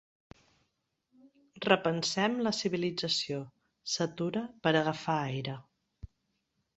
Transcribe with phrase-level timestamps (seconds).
[1.65, 3.37] Repensem la civilització
[3.91, 5.59] –s'atura per agafar aire–.